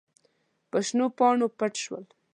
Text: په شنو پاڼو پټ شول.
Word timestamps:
په 0.69 0.77
شنو 0.85 1.05
پاڼو 1.17 1.47
پټ 1.57 1.73
شول. 1.83 2.03